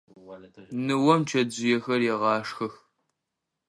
[0.85, 2.73] Ныом чэтжъыехэр егъашхэх.